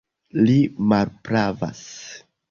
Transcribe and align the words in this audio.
Li 0.45 0.53
malpravas! 0.93 1.83